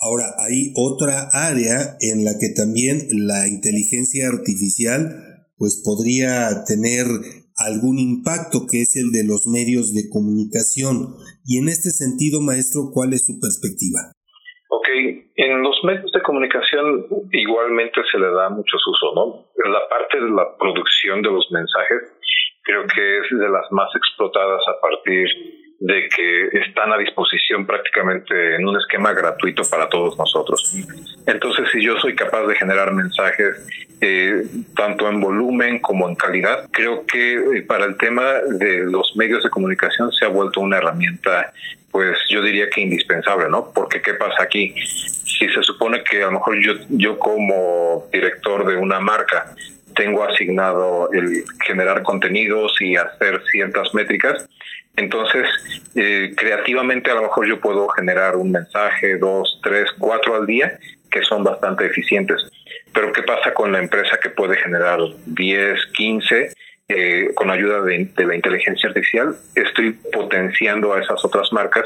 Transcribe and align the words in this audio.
Ahora, 0.00 0.32
hay 0.40 0.72
otra 0.76 1.28
área 1.28 2.00
en 2.00 2.24
la 2.24 2.32
que 2.40 2.48
también 2.56 3.04
la 3.28 3.46
inteligencia 3.48 4.32
artificial 4.32 5.44
pues 5.60 5.84
podría 5.84 6.64
tener 6.64 7.04
algún 7.60 8.00
impacto 8.00 8.64
que 8.64 8.80
es 8.80 8.96
el 8.96 9.12
de 9.12 9.28
los 9.28 9.44
medios 9.44 9.92
de 9.92 10.08
comunicación. 10.08 11.20
Y 11.44 11.60
en 11.60 11.68
este 11.68 11.92
sentido, 11.92 12.40
maestro, 12.40 12.88
¿cuál 12.88 13.12
es 13.12 13.28
su 13.28 13.36
perspectiva? 13.36 14.16
Ok, 14.72 14.88
en 15.36 15.60
los 15.60 15.76
medios 15.84 16.10
de 16.12 16.22
comunicación 16.22 17.04
igualmente 17.32 18.00
se 18.10 18.16
le 18.16 18.32
da 18.32 18.48
muchos 18.48 18.80
usos, 18.80 19.12
¿no? 19.12 19.52
La 19.68 19.84
parte 19.92 20.16
de 20.16 20.32
la 20.32 20.56
producción 20.56 21.20
de 21.20 21.28
los 21.28 21.44
mensajes 21.52 22.08
creo 22.64 22.88
que 22.88 23.18
es 23.20 23.26
de 23.36 23.48
las 23.52 23.68
más 23.70 23.92
explotadas 23.94 24.62
a 24.64 24.80
partir 24.80 25.28
de 25.80 26.08
que 26.14 26.48
están 26.58 26.92
a 26.92 26.98
disposición 26.98 27.66
prácticamente 27.66 28.56
en 28.56 28.68
un 28.68 28.76
esquema 28.76 29.14
gratuito 29.14 29.62
para 29.68 29.88
todos 29.88 30.16
nosotros. 30.18 30.76
Entonces, 31.26 31.70
si 31.72 31.82
yo 31.82 31.98
soy 31.98 32.14
capaz 32.14 32.46
de 32.46 32.54
generar 32.54 32.92
mensajes 32.92 33.66
eh, 34.02 34.44
tanto 34.76 35.08
en 35.08 35.20
volumen 35.20 35.78
como 35.78 36.06
en 36.06 36.16
calidad, 36.16 36.68
creo 36.70 37.06
que 37.06 37.32
eh, 37.32 37.62
para 37.62 37.86
el 37.86 37.96
tema 37.96 38.24
de 38.58 38.84
los 38.84 39.16
medios 39.16 39.42
de 39.42 39.48
comunicación 39.48 40.12
se 40.12 40.26
ha 40.26 40.28
vuelto 40.28 40.60
una 40.60 40.76
herramienta, 40.76 41.50
pues 41.90 42.18
yo 42.28 42.42
diría 42.42 42.68
que 42.68 42.82
indispensable, 42.82 43.48
¿no? 43.48 43.72
Porque 43.74 44.02
¿qué 44.02 44.12
pasa 44.14 44.42
aquí? 44.42 44.74
Si 44.84 45.48
se 45.48 45.62
supone 45.62 46.04
que 46.04 46.22
a 46.22 46.26
lo 46.26 46.32
mejor 46.32 46.60
yo, 46.60 46.74
yo 46.90 47.18
como 47.18 48.06
director 48.12 48.66
de 48.66 48.76
una 48.76 49.00
marca 49.00 49.54
tengo 49.94 50.24
asignado 50.24 51.10
el 51.12 51.44
generar 51.66 52.02
contenidos 52.02 52.72
y 52.80 52.96
hacer 52.96 53.42
ciertas 53.50 53.92
métricas, 53.94 54.48
entonces, 54.96 55.46
eh, 55.94 56.34
creativamente 56.36 57.10
a 57.10 57.14
lo 57.14 57.22
mejor 57.22 57.46
yo 57.46 57.60
puedo 57.60 57.88
generar 57.88 58.36
un 58.36 58.52
mensaje, 58.52 59.16
dos, 59.16 59.60
tres, 59.62 59.90
cuatro 59.98 60.36
al 60.36 60.46
día, 60.46 60.78
que 61.10 61.22
son 61.22 61.42
bastante 61.42 61.86
eficientes. 61.86 62.50
Pero 62.92 63.12
¿qué 63.12 63.22
pasa 63.22 63.54
con 63.54 63.72
la 63.72 63.78
empresa 63.78 64.18
que 64.22 64.30
puede 64.30 64.56
generar 64.56 64.98
10, 65.26 65.86
15? 65.94 66.52
Eh, 66.92 67.30
con 67.36 67.50
ayuda 67.50 67.82
de, 67.82 68.10
la 68.16 68.34
inteligencia 68.34 68.88
artificial, 68.88 69.36
estoy 69.54 69.92
potenciando 70.12 70.92
a 70.92 71.00
esas 71.00 71.24
otras 71.24 71.52
marcas 71.52 71.84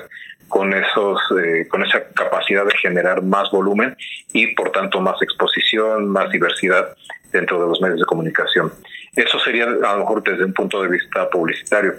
con 0.48 0.72
esos, 0.72 1.20
eh, 1.42 1.68
con 1.68 1.84
esa 1.84 2.08
capacidad 2.14 2.64
de 2.64 2.74
generar 2.78 3.22
más 3.22 3.50
volumen 3.50 3.94
y 4.32 4.54
por 4.54 4.72
tanto 4.72 5.02
más 5.02 5.20
exposición, 5.20 6.08
más 6.08 6.30
diversidad 6.30 6.96
dentro 7.32 7.60
de 7.60 7.68
los 7.68 7.82
medios 7.82 8.00
de 8.00 8.06
comunicación. 8.06 8.72
Eso 9.14 9.38
sería 9.40 9.64
a 9.64 9.92
lo 9.92 9.98
mejor 9.98 10.22
desde 10.22 10.44
un 10.44 10.54
punto 10.54 10.82
de 10.82 10.88
vista 10.88 11.28
publicitario 11.28 11.94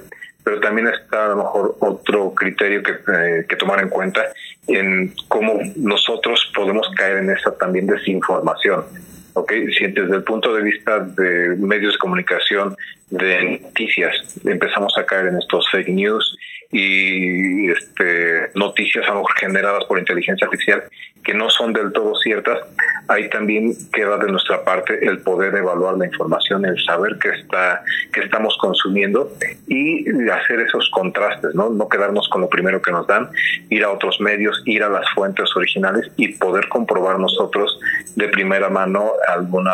pero 0.45 0.59
también 0.59 0.87
está 0.87 1.25
a 1.25 1.29
lo 1.29 1.37
mejor 1.37 1.75
otro 1.79 2.33
criterio 2.35 2.83
que, 2.83 2.91
eh, 2.91 3.45
que 3.49 3.55
tomar 3.55 3.81
en 3.81 3.89
cuenta 3.89 4.23
en 4.67 5.11
cómo 5.27 5.59
nosotros 5.75 6.51
podemos 6.55 6.87
caer 6.95 7.17
en 7.17 7.31
esa 7.31 7.57
también 7.57 7.87
desinformación. 7.87 8.85
Okay, 9.33 9.69
si 9.73 9.87
desde 9.87 10.15
el 10.15 10.23
punto 10.23 10.53
de 10.53 10.61
vista 10.61 10.99
de 10.99 11.57
medios 11.57 11.93
de 11.93 11.99
comunicación, 11.99 12.77
de 13.09 13.59
noticias, 13.63 14.15
empezamos 14.45 14.97
a 14.97 15.05
caer 15.05 15.27
en 15.27 15.37
estos 15.37 15.69
fake 15.71 15.89
news 15.89 16.37
y 16.71 17.69
este, 17.69 18.49
noticias 18.53 19.03
a 19.05 19.09
lo 19.09 19.15
mejor 19.15 19.33
generadas 19.37 19.83
por 19.85 19.99
inteligencia 19.99 20.45
artificial 20.45 20.83
que 21.23 21.33
no 21.33 21.49
son 21.49 21.73
del 21.73 21.91
todo 21.91 22.15
ciertas, 22.15 22.59
ahí 23.07 23.29
también 23.29 23.73
queda 23.91 24.17
de 24.17 24.31
nuestra 24.31 24.63
parte 24.63 25.05
el 25.05 25.19
poder 25.19 25.55
evaluar 25.55 25.97
la 25.97 26.05
información, 26.05 26.65
el 26.65 26.81
saber 26.83 27.17
que 27.19 27.29
está 27.29 27.83
que 28.11 28.21
estamos 28.21 28.57
consumiendo 28.59 29.31
y 29.67 30.05
hacer 30.29 30.61
esos 30.61 30.89
contrastes, 30.91 31.53
¿no? 31.55 31.69
No 31.69 31.89
quedarnos 31.89 32.27
con 32.29 32.41
lo 32.41 32.49
primero 32.49 32.81
que 32.81 32.91
nos 32.91 33.07
dan, 33.07 33.29
ir 33.69 33.83
a 33.83 33.91
otros 33.91 34.19
medios, 34.19 34.61
ir 34.65 34.83
a 34.83 34.89
las 34.89 35.09
fuentes 35.11 35.49
originales 35.55 36.09
y 36.15 36.29
poder 36.29 36.67
comprobar 36.69 37.19
nosotros 37.19 37.79
de 38.15 38.27
primera 38.29 38.69
mano 38.69 39.11
alguna 39.27 39.73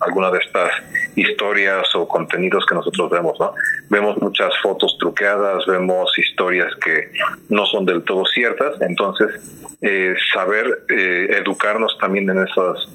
alguna 0.00 0.30
de 0.30 0.38
estas 0.38 0.70
historias 1.16 1.94
o 1.94 2.06
contenidos 2.08 2.64
que 2.66 2.74
nosotros 2.74 3.10
vemos, 3.10 3.38
¿no? 3.38 3.54
Vemos 3.88 4.20
muchas 4.20 4.52
fotos 4.62 4.96
truqueadas, 4.98 5.66
vemos 5.66 6.10
historias 6.18 6.74
que 6.76 7.10
no 7.48 7.66
son 7.66 7.84
del 7.84 8.02
todo 8.02 8.24
ciertas, 8.26 8.80
entonces 8.80 9.28
eh, 9.80 10.14
saber 10.32 10.84
eh, 10.88 11.28
educarnos 11.40 11.96
también 11.98 12.28
en 12.30 12.38
esas 12.46 12.88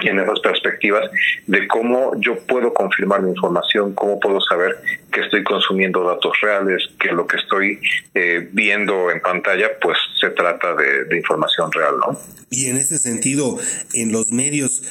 en 0.00 0.18
esas 0.18 0.40
perspectivas 0.40 1.08
de 1.46 1.68
cómo 1.68 2.12
yo 2.20 2.38
puedo 2.46 2.72
confirmar 2.72 3.22
mi 3.22 3.30
información, 3.30 3.94
cómo 3.94 4.18
puedo 4.18 4.40
saber 4.40 4.76
que 5.12 5.20
estoy 5.20 5.44
consumiendo 5.44 6.02
datos 6.04 6.32
reales, 6.40 6.88
que 6.98 7.12
lo 7.12 7.26
que 7.26 7.36
estoy 7.36 7.78
eh, 8.14 8.48
viendo 8.52 9.10
en 9.10 9.20
pantalla, 9.20 9.68
pues 9.80 9.98
se 10.20 10.30
trata 10.30 10.74
de, 10.74 11.04
de, 11.04 11.16
información 11.16 11.70
real, 11.72 11.94
¿no? 11.98 12.18
Y 12.50 12.66
en 12.66 12.76
ese 12.76 12.98
sentido, 12.98 13.58
en 13.94 14.12
los 14.12 14.30
medios 14.30 14.82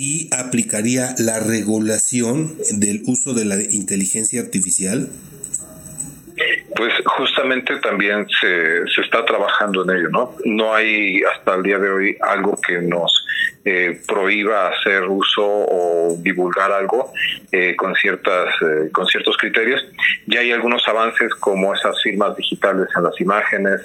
sí 0.00 0.28
aplicaría 0.30 1.14
la 1.18 1.40
regulación 1.40 2.56
del 2.72 3.02
uso 3.04 3.34
de 3.34 3.44
la 3.44 3.60
inteligencia 3.60 4.40
artificial. 4.40 5.10
Pues 6.80 6.94
justamente 7.04 7.76
también 7.80 8.26
se, 8.40 8.88
se 8.88 9.02
está 9.02 9.22
trabajando 9.26 9.84
en 9.84 9.98
ello, 9.98 10.08
¿no? 10.08 10.34
No 10.46 10.74
hay 10.74 11.22
hasta 11.24 11.56
el 11.56 11.62
día 11.62 11.78
de 11.78 11.90
hoy 11.90 12.16
algo 12.22 12.58
que 12.66 12.80
nos 12.80 13.26
eh, 13.62 14.00
prohíba 14.08 14.68
hacer 14.68 15.02
uso 15.04 15.44
o 15.44 16.16
divulgar 16.18 16.72
algo 16.72 17.12
eh, 17.52 17.76
con 17.76 17.94
ciertas 17.94 18.48
eh, 18.62 18.88
con 18.90 19.04
ciertos 19.04 19.36
criterios. 19.36 19.84
Ya 20.26 20.40
hay 20.40 20.52
algunos 20.52 20.82
avances 20.88 21.34
como 21.34 21.74
esas 21.74 22.02
firmas 22.02 22.34
digitales 22.36 22.88
en 22.96 23.02
las 23.02 23.20
imágenes, 23.20 23.82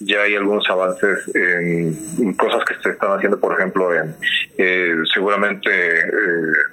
ya 0.00 0.22
hay 0.22 0.34
algunos 0.34 0.66
avances 0.70 1.30
en, 1.34 2.32
cosas 2.38 2.64
que 2.64 2.74
se 2.82 2.88
están 2.88 3.12
haciendo, 3.12 3.38
por 3.38 3.52
ejemplo, 3.52 3.94
en 3.94 4.16
seguramente 5.12 5.70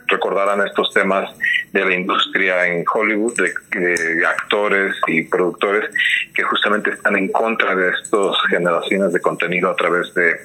recordarán 0.07 0.66
estos 0.66 0.94
temas 0.94 1.30
de 1.75 1.84
la 1.84 1.94
industria 1.94 2.68
en 2.68 2.86
Hollywood, 2.91 3.34
de, 3.36 4.25
actores 4.25 4.96
y 5.08 5.24
productores 5.24 5.90
que 6.34 6.41
justamente 6.44 6.91
están 6.91 7.18
en 7.18 7.28
contra 7.28 7.75
de 7.75 7.90
estas 7.90 8.38
generaciones 8.50 9.12
de 9.12 9.19
contenido 9.19 9.69
a 9.69 9.75
través 9.75 10.13
de, 10.13 10.36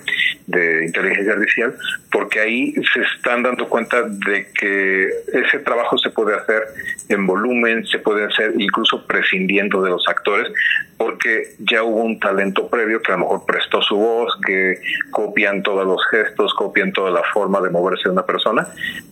de 0.49 0.87
inteligencia 0.87 1.35
artificial, 1.35 1.77
porque 2.11 2.41
ahí 2.41 2.75
se 2.93 3.03
están 3.17 3.45
dando 3.45 3.69
cuenta 3.69 4.03
de 4.03 4.49
que 4.59 5.09
ese 5.33 5.61
trabajo 5.61 5.97
se 5.99 6.11
puede 6.11 6.35
hacer 6.35 6.65
en 7.09 7.25
volumen, 7.25 7.87
se 7.87 8.01
puede 8.01 8.25
hacer 8.25 8.53
incluso 8.59 9.07
prescindiendo 9.07 9.83
de 9.83 9.91
los 9.91 10.03
actores, 10.09 10.53
porque 10.97 11.55
ya 11.61 11.85
hubo 11.85 12.03
un 12.03 12.19
talento 12.19 12.69
previo 12.69 13.01
que 13.03 13.13
a 13.13 13.15
lo 13.15 13.21
mejor 13.21 13.47
prestó 13.47 13.81
su 13.83 13.97
voz, 13.97 14.37
que 14.45 14.81
copian 15.13 15.63
todos 15.63 15.87
los 15.87 16.05
gestos, 16.11 16.53
copian 16.55 16.93
toda 16.93 17.13
la 17.13 17.23
forma 17.33 17.61
de 17.61 17.71
moverse 17.71 18.05
de 18.05 18.11
una 18.11 18.27
persona, 18.27 18.67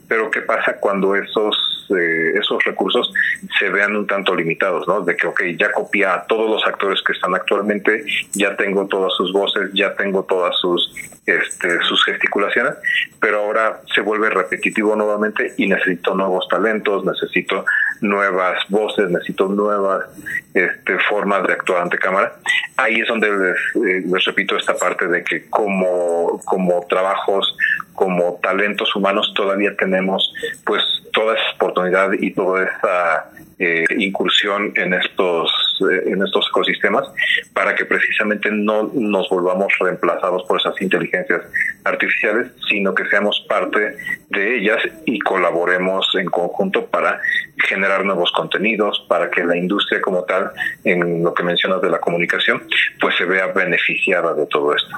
pero 0.08 0.30
¿qué 0.32 0.40
pasa 0.40 0.78
cuando 0.80 1.14
esos, 1.14 1.77
eh, 1.90 2.38
esos 2.38 2.62
recursos 2.64 3.12
se 3.58 3.70
vean 3.70 3.96
un 3.96 4.06
tanto 4.06 4.34
limitados, 4.34 4.86
¿no? 4.86 5.00
De 5.00 5.16
que, 5.16 5.26
ok, 5.26 5.42
ya 5.58 5.72
copia 5.72 6.14
a 6.14 6.26
todos 6.26 6.50
los 6.50 6.66
actores 6.66 7.00
que 7.02 7.12
están 7.12 7.34
actualmente, 7.34 8.04
ya 8.32 8.56
tengo 8.56 8.86
todas 8.86 9.12
sus 9.14 9.32
voces, 9.32 9.70
ya 9.72 9.94
tengo 9.94 10.24
todas 10.24 10.56
sus 10.60 10.92
este, 11.28 11.78
sus 11.82 12.02
gesticulaciones, 12.06 12.72
pero 13.20 13.40
ahora 13.40 13.82
se 13.94 14.00
vuelve 14.00 14.30
repetitivo 14.30 14.96
nuevamente 14.96 15.52
y 15.58 15.66
necesito 15.66 16.14
nuevos 16.14 16.48
talentos, 16.48 17.04
necesito 17.04 17.66
nuevas 18.00 18.58
voces, 18.70 19.10
necesito 19.10 19.46
nuevas 19.48 20.06
este, 20.54 20.98
formas 21.00 21.46
de 21.46 21.52
actuar 21.52 21.82
ante 21.82 21.98
cámara. 21.98 22.32
Ahí 22.78 23.00
es 23.00 23.08
donde 23.08 23.30
les, 23.30 23.58
eh, 23.86 24.02
les 24.06 24.24
repito 24.24 24.56
esta 24.56 24.74
parte 24.74 25.06
de 25.06 25.22
que 25.22 25.50
como, 25.50 26.40
como 26.46 26.86
trabajos, 26.88 27.54
como 27.98 28.38
talentos 28.40 28.94
humanos 28.94 29.32
todavía 29.34 29.74
tenemos 29.76 30.32
pues 30.64 30.80
toda 31.12 31.34
esa 31.34 31.50
oportunidad 31.56 32.12
y 32.12 32.30
toda 32.30 32.62
esa 32.64 33.30
eh, 33.58 33.84
incursión 33.98 34.72
en 34.76 34.94
estos 34.94 35.50
eh, 35.80 36.12
en 36.12 36.22
estos 36.22 36.46
ecosistemas 36.48 37.08
para 37.52 37.74
que 37.74 37.84
precisamente 37.84 38.50
no 38.52 38.90
nos 38.94 39.28
volvamos 39.28 39.72
reemplazados 39.80 40.44
por 40.44 40.60
esas 40.60 40.80
inteligencias 40.80 41.42
artificiales, 41.84 42.52
sino 42.68 42.94
que 42.94 43.04
seamos 43.06 43.44
parte 43.48 43.96
de 44.28 44.56
ellas 44.58 44.80
y 45.06 45.18
colaboremos 45.18 46.06
en 46.14 46.26
conjunto 46.26 46.86
para 46.86 47.20
generar 47.66 48.04
nuevos 48.04 48.30
contenidos, 48.32 49.04
para 49.08 49.30
que 49.30 49.44
la 49.44 49.56
industria 49.56 50.00
como 50.00 50.22
tal, 50.22 50.52
en 50.84 51.22
lo 51.24 51.34
que 51.34 51.42
mencionas 51.42 51.82
de 51.82 51.90
la 51.90 51.98
comunicación, 51.98 52.62
pues 53.00 53.16
se 53.16 53.24
vea 53.24 53.48
beneficiada 53.48 54.34
de 54.34 54.46
todo 54.46 54.74
esto. 54.74 54.96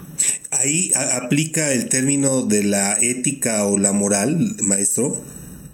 Ahí 0.60 0.90
aplica 0.94 1.72
el 1.72 1.88
término 1.88 2.42
de 2.42 2.62
la 2.64 2.98
ética 3.00 3.64
o 3.64 3.78
la 3.78 3.92
moral, 3.92 4.36
maestro. 4.60 5.16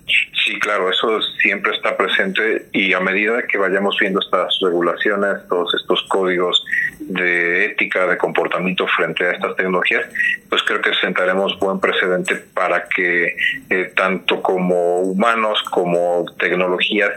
Sí, 0.07 0.57
claro, 0.61 0.91
eso 0.91 1.19
siempre 1.41 1.73
está 1.73 1.97
presente 1.97 2.67
y 2.73 2.93
a 2.93 3.01
medida 3.01 3.43
que 3.43 3.59
vayamos 3.59 3.97
viendo 4.01 4.21
estas 4.21 4.59
regulaciones, 4.63 5.47
todos 5.49 5.75
estos 5.75 6.03
códigos 6.09 6.65
de 7.01 7.67
ética, 7.67 8.07
de 8.07 8.17
comportamiento 8.17 8.87
frente 8.89 9.25
a 9.25 9.33
estas 9.33 9.57
tecnologías, 9.57 10.07
pues 10.49 10.63
creo 10.63 10.81
que 10.81 10.95
sentaremos 10.95 11.59
buen 11.59 11.81
precedente 11.81 12.37
para 12.55 12.89
que 12.89 13.37
eh, 13.71 13.93
tanto 13.95 14.43
como 14.43 15.01
humanos 15.01 15.63
como 15.71 16.25
tecnologías 16.39 17.13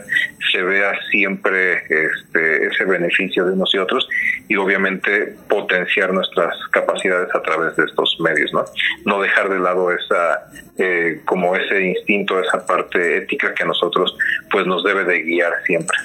se 0.52 0.62
vea 0.62 0.94
siempre 1.12 1.84
este, 1.90 2.68
ese 2.68 2.86
beneficio 2.86 3.46
de 3.46 3.56
nosotros 3.56 4.08
y 4.48 4.56
obviamente 4.56 5.36
potenciar 5.48 6.14
nuestras 6.14 6.56
capacidades 6.72 7.34
a 7.34 7.42
través 7.42 7.76
de 7.76 7.86
estos 7.86 8.18
medios, 8.20 8.52
¿no? 8.54 8.66
No 9.06 9.22
dejar 9.22 9.50
de 9.50 9.60
lado 9.60 9.92
esa, 9.92 10.50
eh, 10.78 11.22
como 11.26 11.56
ese 11.56 11.82
instinto, 11.82 12.40
esa 12.40 12.66
parte 12.66 13.18
ética 13.18 13.54
que 13.54 13.66
nosotros 13.66 14.16
pues 14.52 14.66
nos 14.66 14.84
debe 14.84 15.04
de 15.04 15.22
guiar 15.24 15.54
siempre. 15.66 15.98